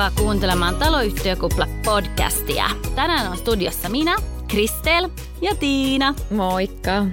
[0.00, 2.64] Tervetuloa kuuntelemaan Taloyhtiökupla podcastia.
[2.94, 4.16] Tänään on studiossa minä,
[4.48, 5.08] Kristel
[5.42, 6.14] ja Tiina.
[6.30, 7.06] Moikka.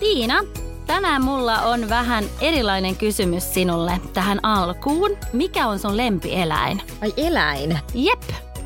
[0.00, 0.40] Tiina,
[0.86, 5.16] tänään mulla on vähän erilainen kysymys sinulle tähän alkuun.
[5.32, 6.82] Mikä on sun lempieläin?
[7.00, 7.78] Ai eläin?
[7.94, 8.22] Jep.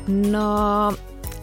[0.07, 0.93] No,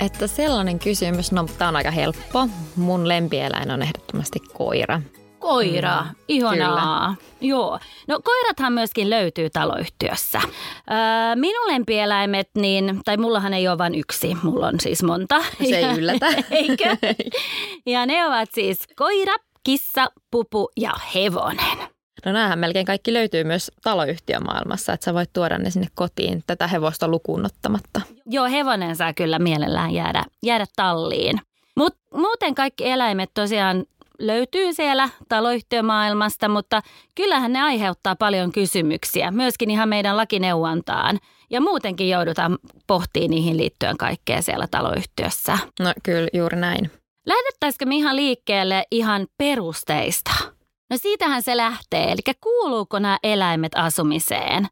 [0.00, 2.48] että sellainen kysymys, no tämä on aika helppo.
[2.77, 5.02] Mun lempieläin on ehdottomasti koira.
[5.50, 7.14] Koira, mm, ihanaa.
[7.14, 7.30] Kyllä.
[7.40, 7.78] Joo.
[8.08, 10.41] No koirathan myöskin löytyy taloyhtiössä.
[10.45, 15.42] Öö, minun lempieläimet, niin, tai mullahan ei ole vain yksi, mulla on siis monta.
[15.68, 16.27] Se ei yllätä.
[16.50, 16.96] Eikö?
[17.86, 21.78] Ja ne ovat siis koira, kissa, pupu ja hevonen.
[22.27, 26.66] No näähän melkein kaikki löytyy myös taloyhtiömaailmassa, että sä voit tuoda ne sinne kotiin tätä
[26.66, 28.00] hevosta lukuun ottamatta.
[28.27, 31.41] Joo, hevonen saa kyllä mielellään jäädä, jäädä talliin.
[31.77, 33.84] Mutta muuten kaikki eläimet tosiaan
[34.20, 36.80] löytyy siellä taloyhtiömaailmasta, mutta
[37.14, 41.18] kyllähän ne aiheuttaa paljon kysymyksiä, myöskin ihan meidän lakineuvontaan.
[41.50, 45.58] Ja muutenkin joudutaan pohtimaan niihin liittyen kaikkea siellä taloyhtiössä.
[45.80, 46.91] No kyllä, juuri näin.
[47.26, 50.30] Lähdettäisikö me ihan liikkeelle ihan perusteista?
[50.91, 54.66] No siitähän se lähtee, eli kuuluuko nämä eläimet asumiseen?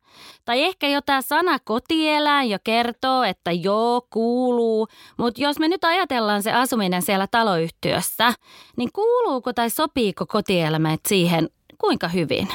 [0.44, 5.84] Tai ehkä jo tämä sana kotieläin jo kertoo, että joo, kuuluu, mutta jos me nyt
[5.84, 8.32] ajatellaan se asuminen siellä taloyhtiössä,
[8.76, 12.48] niin kuuluuko tai sopiiko kotieläimet siihen kuinka hyvin?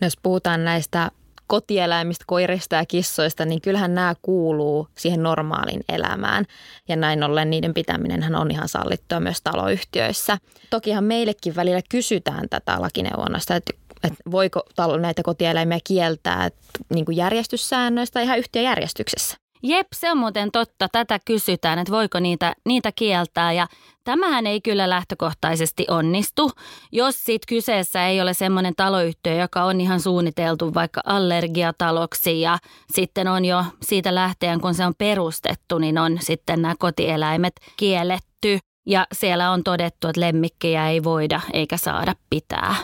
[0.00, 1.10] No jos puhutaan näistä
[1.48, 6.44] kotieläimistä, koirista ja kissoista, niin kyllähän nämä kuuluu siihen normaaliin elämään.
[6.88, 10.38] Ja näin ollen niiden pitäminen on ihan sallittua myös taloyhtiöissä.
[10.70, 13.72] Tokihan meillekin välillä kysytään tätä lakineuvonnasta, että
[14.04, 14.62] että voiko
[15.00, 16.48] näitä kotieläimiä kieltää
[16.94, 19.36] niin kuin järjestyssäännöistä ihan yhtiöjärjestyksessä.
[19.62, 20.88] Jep, se on muuten totta.
[20.92, 23.52] Tätä kysytään, että voiko niitä, niitä kieltää.
[23.52, 23.66] Ja
[24.04, 26.50] tämähän ei kyllä lähtökohtaisesti onnistu,
[26.92, 32.58] jos sit kyseessä ei ole semmoinen taloyhtiö, joka on ihan suunniteltu vaikka allergiataloksi ja
[32.90, 38.58] sitten on jo siitä lähtien, kun se on perustettu, niin on sitten nämä kotieläimet kielletty.
[38.86, 42.74] Ja siellä on todettu, että lemmikkejä ei voida eikä saada pitää.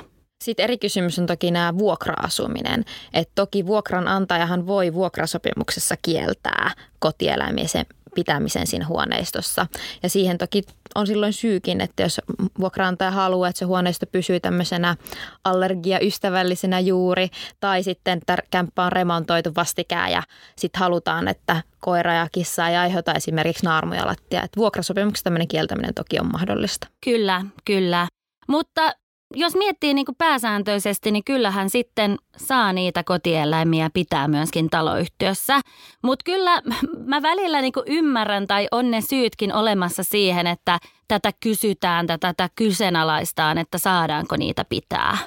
[0.45, 2.85] Sitten eri kysymys on toki nämä vuokra-asuminen.
[3.15, 7.69] Et toki vuokranantajahan voi vuokrasopimuksessa kieltää kotieläimien
[8.15, 9.67] pitämisen siinä huoneistossa.
[10.03, 10.63] Ja siihen toki
[10.95, 12.21] on silloin syykin, että jos
[12.61, 14.97] vuokraantaja haluaa, että se huoneisto pysyy tämmöisenä
[15.45, 17.29] allergiaystävällisenä juuri,
[17.61, 20.23] tai sitten kämppä on remontoitu vastikään ja
[20.57, 24.43] sitten halutaan, että koira ja kissa ei aiheuta esimerkiksi naarmuja lattia.
[24.43, 26.87] Että vuokrasopimuksessa tämmöinen kieltäminen toki on mahdollista.
[27.05, 28.09] Kyllä, kyllä.
[28.49, 28.93] Mutta
[29.35, 35.61] jos miettii niin kuin pääsääntöisesti, niin kyllähän sitten saa niitä kotieläimiä pitää myöskin taloyhtiössä.
[36.03, 36.63] Mutta kyllä
[37.13, 40.79] mä välillä niin kuin ymmärrän tai on ne syytkin olemassa siihen, että
[41.09, 45.19] tätä kysytään, tätä, tätä kyseenalaistaan, että saadaanko niitä pitää.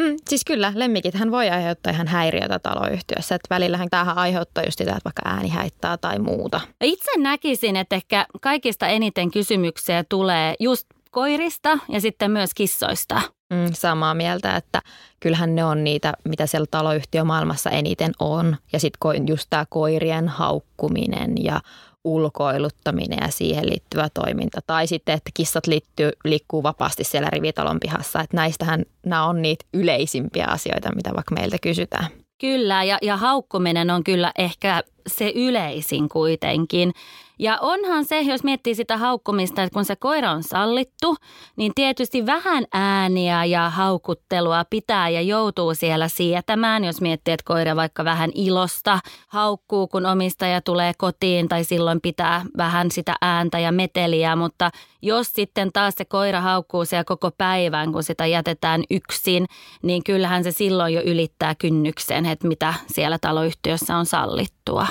[0.00, 3.34] Mm, siis kyllä, lemmikithän voi aiheuttaa ihan häiriötä taloyhtiössä.
[3.34, 6.60] Että välillähän tämähän aiheuttaa just sitä, että vaikka ääni häittää tai muuta.
[6.84, 13.22] Itse näkisin, että ehkä kaikista eniten kysymyksiä tulee just koirista ja sitten myös kissoista.
[13.50, 14.82] Mm, samaa mieltä, että
[15.20, 18.56] kyllähän ne on niitä, mitä siellä taloyhtiömaailmassa eniten on.
[18.72, 21.60] Ja sitten just tämä koirien haukkuminen ja
[22.04, 24.60] ulkoiluttaminen ja siihen liittyvä toiminta.
[24.66, 28.20] Tai sitten, että kissat liittyy, liikkuu vapaasti siellä rivitalon pihassa.
[28.20, 32.06] Että näistähän nämä on niitä yleisimpiä asioita, mitä vaikka meiltä kysytään.
[32.40, 36.92] Kyllä, ja, ja haukkuminen on kyllä ehkä se yleisin kuitenkin.
[37.38, 41.16] Ja onhan se, jos miettii sitä haukkumista, että kun se koira on sallittu,
[41.56, 46.84] niin tietysti vähän ääniä ja haukuttelua pitää ja joutuu siellä sietämään.
[46.84, 52.44] Jos miettii, että koira vaikka vähän ilosta haukkuu, kun omistaja tulee kotiin tai silloin pitää
[52.56, 54.36] vähän sitä ääntä ja meteliä.
[54.36, 54.70] Mutta
[55.02, 59.46] jos sitten taas se koira haukkuu siellä koko päivän, kun sitä jätetään yksin,
[59.82, 64.86] niin kyllähän se silloin jo ylittää kynnyksen, että mitä siellä taloyhtiössä on sallittua.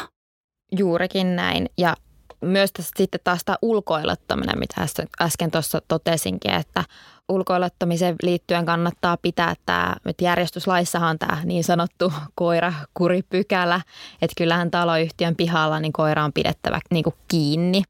[0.78, 1.70] Juurikin näin.
[1.78, 1.96] Ja
[2.42, 4.88] myös tästä sitten taas tämä ulkoilottaminen, mitä
[5.22, 6.84] äsken tuossa totesinkin, että
[7.29, 13.82] ulkoilottamiseen liittyen kannattaa pitää tämä, että järjestyslaissahan tämä niin sanottu koirakuripykälä,
[14.22, 17.84] että kyllähän taloyhtiön pihalla niin koira on pidettävä niin kuin kiinni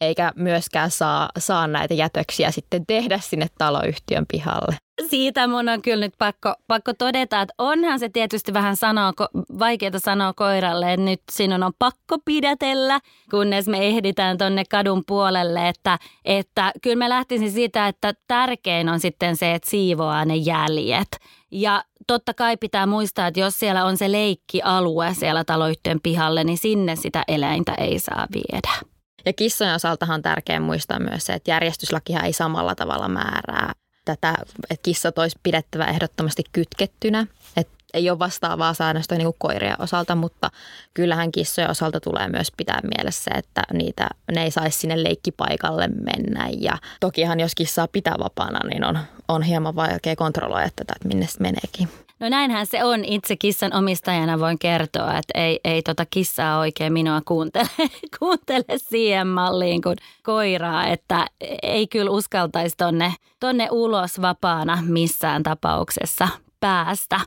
[0.00, 4.76] eikä myöskään saa, saa näitä jätöksiä sitten tehdä sinne taloyhtiön pihalle.
[5.08, 9.12] Siitä mun on kyllä nyt pakko, pakko todeta, että onhan se tietysti vähän sanoa,
[9.58, 13.00] vaikeaa sanoa koiralle, että nyt sinun on pakko pidätellä,
[13.30, 19.00] kunnes me ehditään tonne kadun puolelle, että, että kyllä mä lähtisin siitä, että tärkein on
[19.00, 21.08] sitten se, että siivoaa ne jäljet.
[21.50, 26.58] Ja totta kai pitää muistaa, että jos siellä on se leikkialue siellä taloyhtiön pihalle, niin
[26.58, 28.99] sinne sitä eläintä ei saa viedä.
[29.26, 33.72] Ja kissojen osaltahan on tärkeää muistaa myös se, että järjestyslakihan ei samalla tavalla määrää
[34.04, 34.34] tätä,
[34.70, 37.26] että kissat olisi pidettävä ehdottomasti kytkettynä.
[37.56, 40.50] Että ei ole vastaavaa säännöstä niin kuin koirien osalta, mutta
[40.94, 46.48] kyllähän kissojen osalta tulee myös pitää mielessä, että niitä, ne ei saisi sinne leikkipaikalle mennä.
[46.58, 51.26] Ja tokihan jos kissaa pitää vapaana, niin on, on hieman vaikea kontrolloida tätä, että minne
[51.26, 51.88] se meneekin.
[52.20, 53.04] No näinhän se on.
[53.04, 57.68] Itse kissan omistajana voin kertoa, että ei, ei tota kissaa oikein minua kuuntele,
[58.18, 61.26] kuuntele siihen malliin kuin koiraa, että
[61.62, 66.28] ei kyllä uskaltaisi tonne, tonne ulos vapaana missään tapauksessa
[66.60, 67.20] päästä.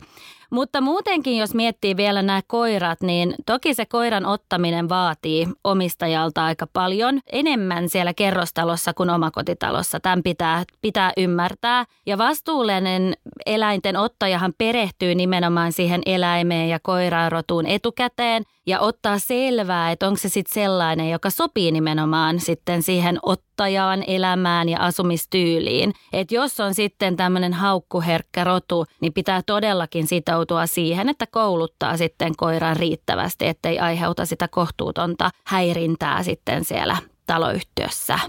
[0.53, 6.67] Mutta muutenkin, jos miettii vielä nämä koirat, niin toki se koiran ottaminen vaatii omistajalta aika
[6.73, 9.99] paljon enemmän siellä kerrostalossa kuin omakotitalossa.
[9.99, 11.85] Tämän pitää, pitää ymmärtää.
[12.05, 13.13] Ja vastuullinen
[13.45, 20.29] eläinten ottajahan perehtyy nimenomaan siihen eläimeen ja koirarotuun etukäteen ja ottaa selvää, että onko se
[20.29, 25.93] sitten sellainen, joka sopii nimenomaan sitten siihen ottajaan, elämään ja asumistyyliin.
[26.13, 32.33] Että jos on sitten tämmöinen haukkuherkkä rotu, niin pitää todellakin sitoutua siihen, että kouluttaa sitten
[32.37, 38.19] koiran riittävästi, ettei aiheuta sitä kohtuutonta häirintää sitten siellä taloyhtiössä.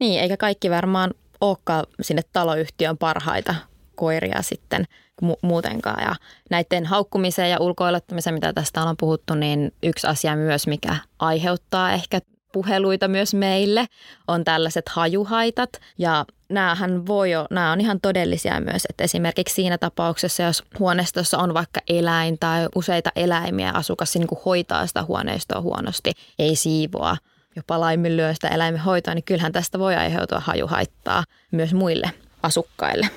[0.00, 3.54] Niin, eikä kaikki varmaan olekaan sinne taloyhtiön parhaita
[3.94, 4.84] koiria sitten
[5.24, 6.02] mu- muutenkaan.
[6.02, 6.14] Ja
[6.50, 12.20] näiden haukkumiseen ja ulkoilettamiseen, mitä tästä ollaan puhuttu, niin yksi asia myös, mikä aiheuttaa ehkä
[12.52, 13.86] puheluita myös meille,
[14.28, 15.70] on tällaiset hajuhaitat.
[15.98, 21.38] Ja näähän voi jo, nämä on ihan todellisia myös, että esimerkiksi siinä tapauksessa, jos huoneistossa
[21.38, 27.16] on vaikka eläin tai useita eläimiä, asukas niin kuin hoitaa sitä huoneistoa huonosti, ei siivoa,
[27.56, 32.10] jopa laiminlyö sitä eläimen hoitoa, niin kyllähän tästä voi aiheutua hajuhaittaa myös muille
[32.42, 33.08] asukkaille.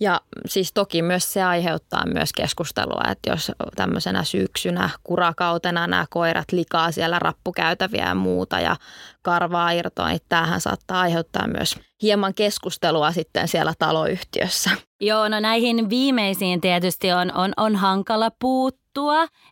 [0.00, 6.52] Ja siis toki myös se aiheuttaa myös keskustelua, että jos tämmöisenä syksynä, kurakautena nämä koirat
[6.52, 8.76] likaa siellä rappukäytäviä ja muuta ja
[9.22, 14.70] karvaa irtoa, niin tämähän saattaa aiheuttaa myös hieman keskustelua sitten siellä taloyhtiössä.
[15.00, 18.85] Joo, no näihin viimeisiin tietysti on, on, on hankala puuttua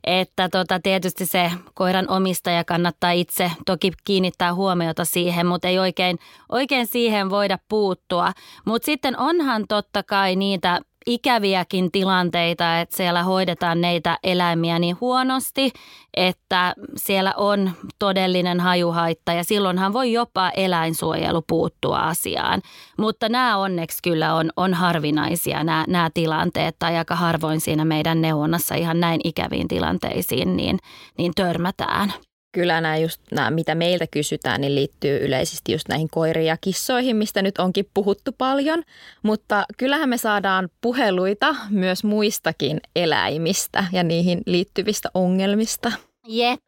[0.04, 6.18] että tota, tietysti se koiran omistaja kannattaa itse toki kiinnittää huomiota siihen, mutta ei oikein,
[6.48, 8.32] oikein siihen voida puuttua.
[8.64, 15.72] Mutta sitten onhan totta kai niitä ikäviäkin tilanteita, että siellä hoidetaan neitä eläimiä niin huonosti,
[16.16, 22.62] että siellä on todellinen hajuhaitta ja silloinhan voi jopa eläinsuojelu puuttua asiaan.
[22.98, 28.22] Mutta nämä onneksi kyllä on, on harvinaisia nämä, nämä tilanteet tai aika harvoin siinä meidän
[28.22, 30.78] neuvonnassa ihan näin ikäviin tilanteisiin niin,
[31.18, 32.12] niin törmätään
[32.54, 37.16] kyllä nämä, just, nämä, mitä meiltä kysytään, niin liittyy yleisesti just näihin koiriin ja kissoihin,
[37.16, 38.82] mistä nyt onkin puhuttu paljon.
[39.22, 45.92] Mutta kyllähän me saadaan puheluita myös muistakin eläimistä ja niihin liittyvistä ongelmista.
[46.26, 46.60] Jep.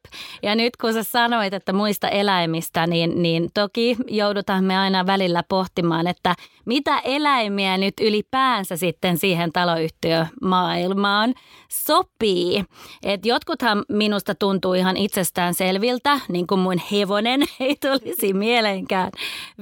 [0.43, 5.43] Ja nyt kun sä sanoit, että muista eläimistä, niin, niin toki joudutaan me aina välillä
[5.49, 11.35] pohtimaan, että mitä eläimiä nyt ylipäänsä sitten siihen taloyhtiömaailmaan
[11.70, 12.64] sopii.
[13.03, 19.11] Et jotkuthan minusta tuntuu ihan itsestään selviltä, niin kuin mun hevonen ei tulisi mielenkään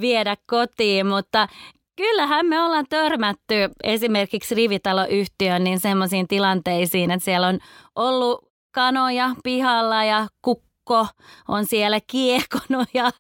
[0.00, 1.49] viedä kotiin, mutta
[1.97, 3.55] Kyllähän me ollaan törmätty
[3.85, 7.58] esimerkiksi rivitaloyhtiön niin semmoisiin tilanteisiin, että siellä on
[7.94, 11.06] ollut kanoja pihalla ja kukko
[11.49, 13.11] on siellä kiekonut ja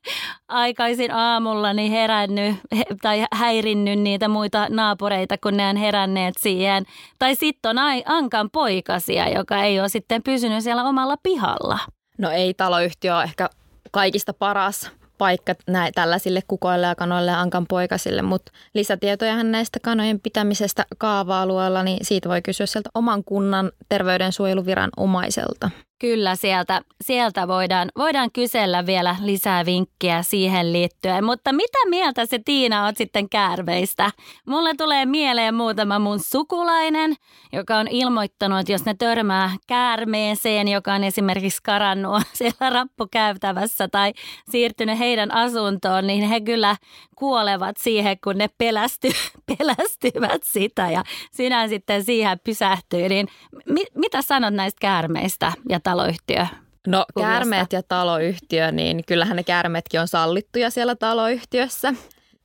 [0.48, 2.56] aikaisin aamulla niin herännyt
[3.02, 6.84] tai häirinnyt niitä muita naapureita, kun ne on heränneet siihen.
[7.18, 11.78] Tai sitten on Ankan poikasia, joka ei ole sitten pysynyt siellä omalla pihalla.
[12.18, 13.50] No ei taloyhtiö ehkä
[13.92, 20.20] kaikista paras paikka näin, tällaisille kukoille ja kanoille ja ankan poikasille, mutta lisätietojahan näistä kanojen
[20.20, 25.70] pitämisestä kaava-alueella, niin siitä voi kysyä sieltä oman kunnan terveydensuojeluviranomaiselta.
[26.04, 31.24] Kyllä, sieltä, sieltä voidaan, voidaan kysellä vielä lisää vinkkiä siihen liittyen.
[31.24, 34.10] Mutta mitä mieltä se Tiina on sitten käärmeistä?
[34.46, 37.14] Mulle tulee mieleen muutama mun sukulainen,
[37.52, 44.12] joka on ilmoittanut, että jos ne törmää käärmeeseen, joka on esimerkiksi karannut siellä rappukäytävässä tai
[44.50, 46.76] siirtynyt heidän asuntoon, niin he kyllä
[47.16, 49.08] kuolevat siihen, kun ne pelästy,
[49.58, 53.08] pelästyvät sitä ja sinä sitten siihen pysähtyy.
[53.08, 53.28] Niin
[53.68, 56.46] mi, mitä sanot näistä käärmeistä ja taloyhtiö?
[56.86, 61.94] No käärmeet ja taloyhtiö, niin kyllähän ne käärmeetkin on sallittuja siellä taloyhtiössä.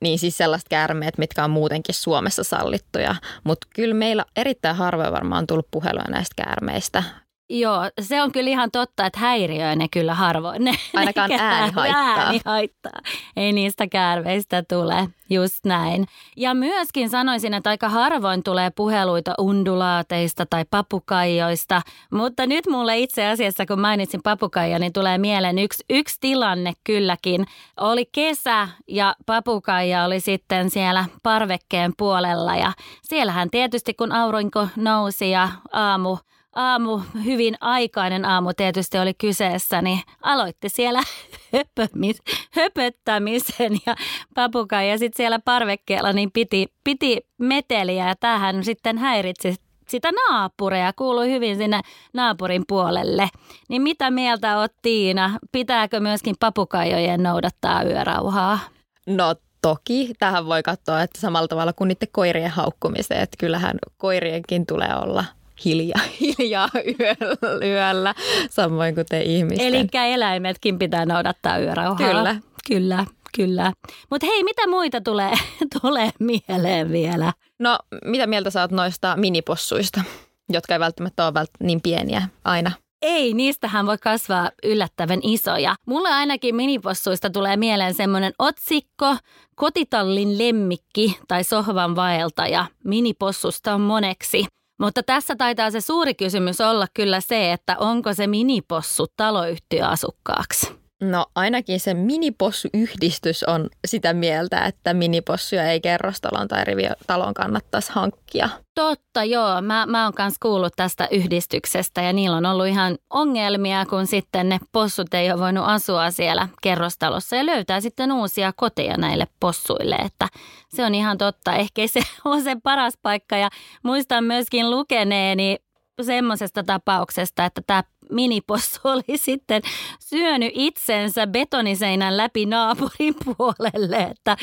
[0.01, 3.15] Niin siis sellaiset käärmeet, mitkä on muutenkin Suomessa sallittuja.
[3.43, 7.03] Mutta kyllä meillä erittäin harvoin varmaan on tullut puheluja näistä käärmeistä.
[7.49, 10.63] Joo, se on kyllä ihan totta, että häiriöä ne kyllä harvoin.
[10.63, 12.17] Ne, Ainakaan ne ääni haittaa.
[12.17, 13.01] Ääni haittaa.
[13.35, 16.07] Ei niistä kärveistä tule, just näin.
[16.37, 21.81] Ja myöskin sanoisin, että aika harvoin tulee puheluita undulaateista tai papukaijoista.
[22.11, 27.45] Mutta nyt mulle itse asiassa, kun mainitsin papukaija, niin tulee mieleen yksi, yksi tilanne kylläkin.
[27.79, 35.31] Oli kesä ja papukaija oli sitten siellä parvekkeen puolella ja siellähän tietysti kun aurinko nousi
[35.31, 36.17] ja aamu
[36.59, 41.01] aamu, hyvin aikainen aamu tietysti oli kyseessä, niin aloitti siellä
[41.53, 43.95] höpömis, höpöttämisen ja
[44.35, 49.55] papukai ja sitten siellä parvekkeella niin piti, piti meteliä ja tähän sitten häiritsi
[49.87, 51.81] sitä naapureja, kuului hyvin sinne
[52.13, 53.29] naapurin puolelle.
[53.69, 55.39] Niin mitä mieltä oot Tiina?
[55.51, 58.59] Pitääkö myöskin papukaijojen noudattaa yörauhaa?
[59.07, 64.65] No toki tähän voi katsoa, että samalla tavalla kuin niiden koirien haukkumiseen, että kyllähän koirienkin
[64.65, 65.25] tulee olla
[65.65, 68.15] hiljaa, hiljaa yöllä, yöllä,
[68.49, 69.67] samoin kuin te ihmisten.
[69.67, 72.07] Eli eläimetkin pitää noudattaa yörauhaa.
[72.11, 72.35] Kyllä.
[72.67, 73.05] Kyllä.
[73.35, 73.73] Kyllä.
[74.09, 75.31] Mutta hei, mitä muita tulee,
[75.81, 77.33] tulee mieleen vielä?
[77.59, 80.01] No, mitä mieltä saat noista minipossuista,
[80.49, 82.71] jotka ei välttämättä ole vält- niin pieniä aina?
[83.01, 85.75] Ei, niistähän voi kasvaa yllättävän isoja.
[85.87, 89.15] Mulle ainakin minipossuista tulee mieleen semmoinen otsikko,
[89.55, 92.65] kotitallin lemmikki tai sohvan vaeltaja.
[92.83, 94.45] Minipossusta on moneksi.
[94.79, 100.78] Mutta tässä taitaa se suuri kysymys olla kyllä se, että onko se minipossu taloyhtiöasukkaaksi.
[101.01, 108.49] No ainakin se minipossu-yhdistys on sitä mieltä, että minipossuja ei kerrostalon tai rivitalon kannattaisi hankkia.
[108.75, 109.61] Totta, joo.
[109.61, 114.49] Mä, mä oon kanssa kuullut tästä yhdistyksestä ja niillä on ollut ihan ongelmia, kun sitten
[114.49, 119.95] ne possut ei ole voinut asua siellä kerrostalossa ja löytää sitten uusia koteja näille possuille.
[119.95, 120.27] Että
[120.69, 121.55] se on ihan totta.
[121.55, 123.49] Ehkä se on se paras paikka ja
[123.83, 125.57] muistan myöskin lukeneeni
[126.03, 129.61] semmoisesta tapauksesta, että tämä minipossu oli sitten
[129.99, 134.37] syönyt itsensä betoniseinän läpi naapurin puolelle, että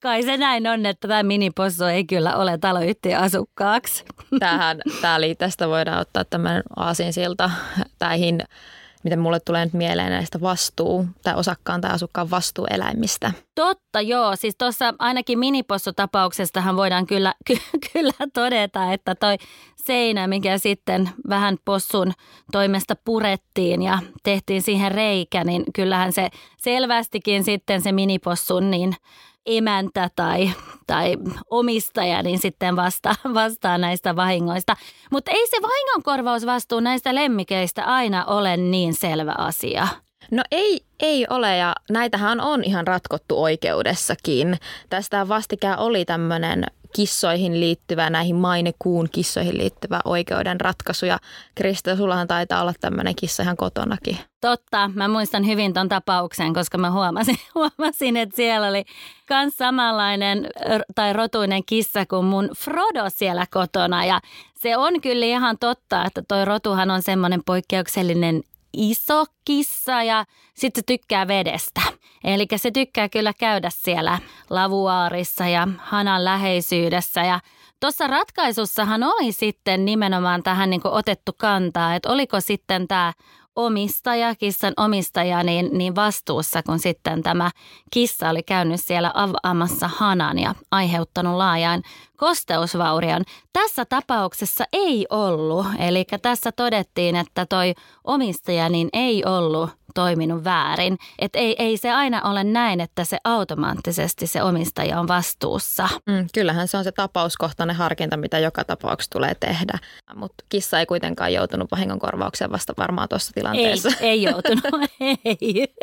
[0.00, 4.04] kai se näin on, että tämä minipossu ei kyllä ole taloyhtiön asukkaaksi.
[4.40, 7.50] Tähän, tää oli, tästä voidaan ottaa tämmöinen aasinsilta
[7.98, 8.42] täihin
[9.04, 13.32] miten mulle tulee nyt mieleen näistä vastuu tai osakkaan tai asukkaan vastuueläimistä.
[13.54, 14.36] Totta, joo.
[14.36, 19.36] Siis tuossa ainakin minipossutapauksestahan voidaan kyllä, ky- kyllä todeta, että toi
[19.84, 22.12] seinä, mikä sitten vähän possun
[22.52, 26.28] toimesta purettiin ja tehtiin siihen reikä, niin kyllähän se
[26.58, 28.96] selvästikin sitten se minipossun niin
[29.46, 30.50] emäntä tai,
[30.86, 31.16] tai
[31.50, 34.76] omistaja niin sitten vastaa, vastaa näistä vahingoista.
[35.10, 39.88] Mutta ei se vahingonkorvausvastuu näistä lemmikeistä aina ole niin selvä asia.
[40.30, 44.58] No ei, ei ole ja näitähän on ihan ratkottu oikeudessakin.
[44.88, 51.06] Tästä vastikään oli tämmöinen kissoihin liittyvä, näihin mainekuun kissoihin liittyvä oikeuden ratkaisu.
[51.06, 51.18] Ja
[51.54, 54.18] Krista, sullahan taitaa olla tämmöinen kissa ihan kotonakin.
[54.40, 58.84] Totta, mä muistan hyvin ton tapauksen, koska mä huomasin, huomasin että siellä oli
[59.30, 60.48] myös samanlainen
[60.94, 64.04] tai rotuinen kissa kuin mun Frodo siellä kotona.
[64.04, 64.20] Ja
[64.54, 70.24] se on kyllä ihan totta, että toi rotuhan on semmoinen poikkeuksellinen iso kissa ja
[70.54, 71.80] sitten se tykkää vedestä.
[72.24, 74.18] Eli se tykkää kyllä käydä siellä
[74.50, 77.40] lavuaarissa ja hanan läheisyydessä ja
[77.82, 83.12] Tuossa ratkaisussahan oli sitten nimenomaan tähän niin otettu kantaa, että oliko sitten tämä
[83.56, 87.50] omistaja, kissan omistaja, niin, niin vastuussa, kun sitten tämä
[87.90, 91.82] kissa oli käynyt siellä avaamassa hanan ja aiheuttanut laajan
[92.16, 93.24] kosteusvaurion.
[93.52, 100.98] Tässä tapauksessa ei ollut, eli tässä todettiin, että toi omistaja niin ei ollut toiminut väärin.
[101.18, 105.88] Että ei, ei se aina ole näin, että se automaattisesti se omistaja on vastuussa.
[106.06, 109.78] Mm, kyllähän se on se tapauskohtainen harkinta, mitä joka tapauksessa tulee tehdä.
[110.14, 113.88] Mutta kissa ei kuitenkaan joutunut vahingonkorvaukseen vasta varmaan tuossa tilanteessa.
[114.00, 114.64] Ei, ei joutunut,
[115.24, 115.74] ei.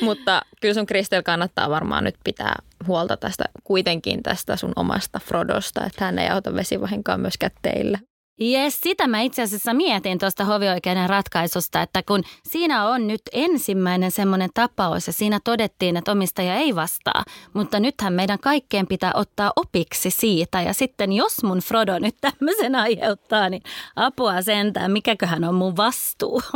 [0.00, 5.84] Mutta kyllä sun Kristel kannattaa varmaan nyt pitää huolta tästä kuitenkin tästä sun omasta Frodosta,
[5.86, 7.98] että hän ei auta vesivahinkoa myöskään teille.
[8.40, 14.10] Jes, sitä mä itse asiassa mietin tuosta hovioikeuden ratkaisusta, että kun siinä on nyt ensimmäinen
[14.10, 19.52] semmoinen tapaus ja siinä todettiin, että omistaja ei vastaa, mutta nythän meidän kaikkeen pitää ottaa
[19.56, 23.62] opiksi siitä ja sitten jos mun Frodo nyt tämmöisen aiheuttaa, niin
[23.96, 26.42] apua sentään, mikäköhän on mun vastuu.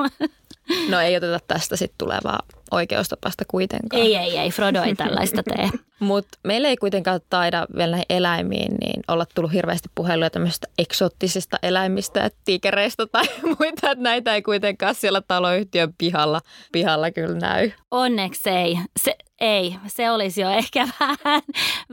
[0.89, 2.41] No ei oteta tästä sitten tulevaa
[2.73, 4.02] oikeustapasta kuitenkaan.
[4.02, 4.50] Ei, ei, ei.
[4.50, 5.71] Frodo ei tällaista tee.
[6.00, 11.59] Mutta meillä ei kuitenkaan taida vielä näihin eläimiin niin olla tullut hirveästi puheluja tämmöisistä eksottisista
[11.62, 13.25] eläimistä, että tiikereistä tai
[13.59, 13.91] muita.
[13.91, 16.41] Että näitä ei kuitenkaan siellä taloyhtiön pihalla,
[16.73, 17.71] pihalla kyllä näy.
[17.91, 18.79] Onneksi ei.
[19.00, 21.43] Se, ei, se olisi jo ehkä vähän,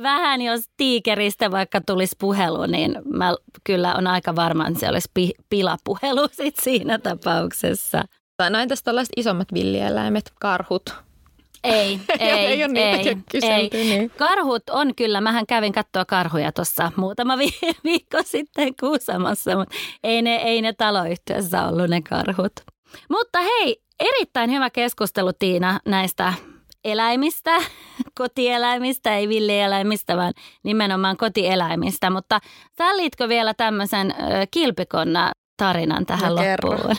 [0.04, 5.12] vähän, jos tiikeristä vaikka tulisi puhelu, niin mä kyllä on aika varma, että se olisi
[5.14, 8.04] pi, pilapuhelu sit siinä tapauksessa.
[8.40, 10.96] Tai no entäs tällaiset isommat villieläimet, karhut?
[11.64, 13.84] Ei, ei, ei, ole ei, kyselty, ei.
[13.84, 14.12] Niin.
[14.18, 20.22] Karhut on kyllä, mähän kävin katsoa karhuja tuossa muutama vi- viikko sitten Kuusamassa, mutta ei
[20.22, 22.54] ne, ei ne taloyhtiössä ollut ne karhut.
[23.10, 26.34] Mutta hei, erittäin hyvä keskustelu Tiina näistä
[26.84, 27.58] eläimistä,
[28.20, 32.10] kotieläimistä, ei villieläimistä, vaan nimenomaan kotieläimistä.
[32.10, 32.40] Mutta
[32.78, 34.16] salliitko vielä tämmöisen
[34.52, 36.96] kilpikonna tarinan tähän No loppuun.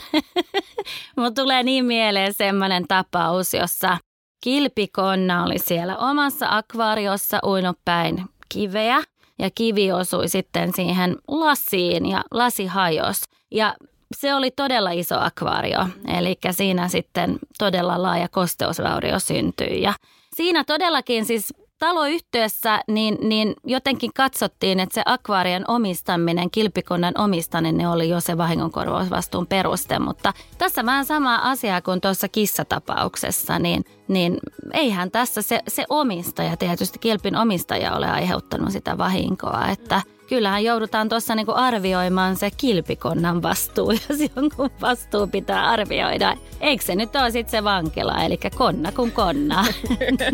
[1.16, 3.98] Mutta tulee niin mieleen semmoinen tapaus, jossa
[4.44, 9.02] kilpikonna oli siellä omassa akvaariossa uinut päin kiveä
[9.38, 13.22] ja kivi osui sitten siihen lasiin ja lasi hajosi.
[13.50, 13.74] Ja
[14.16, 15.86] se oli todella iso akvaario,
[16.18, 19.82] eli siinä sitten todella laaja kosteusvaurio syntyi.
[19.82, 19.94] Ja
[20.36, 28.08] siinä todellakin siis taloyhtiössä niin, niin jotenkin katsottiin, että se akvaarien omistaminen, kilpikonnan omistaminen oli
[28.08, 29.98] jo se vahingonkorvausvastuun peruste.
[29.98, 34.38] Mutta tässä vähän sama asia kuin tuossa kissatapauksessa, niin, niin
[34.72, 41.08] eihän tässä se, se omistaja, tietysti kilpin omistaja ole aiheuttanut sitä vahinkoa, että– kyllähän joudutaan
[41.08, 46.36] tuossa niinku arvioimaan se kilpikonnan vastuu, jos jonkun vastuu pitää arvioida.
[46.60, 49.64] Eikö se nyt ole sitten se vankila, eli konna kuin konna.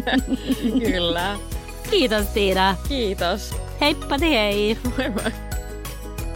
[0.93, 1.37] Kyllä.
[1.91, 2.77] Kiitos Tiina.
[2.89, 3.55] Kiitos.
[3.81, 4.79] Heippa hei.
[4.85, 5.33] Moi moi.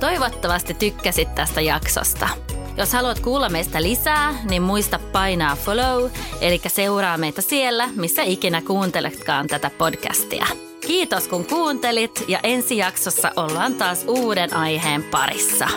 [0.00, 2.29] Toivottavasti tykkäsit tästä jaksosta.
[2.76, 8.62] Jos haluat kuulla meistä lisää, niin muista painaa follow, eli seuraa meitä siellä, missä ikinä
[8.62, 10.70] kuunteletkaan tätä podcastia.
[10.90, 15.68] Kiitos kun kuuntelit ja ensi jaksossa ollaan taas uuden aiheen parissa.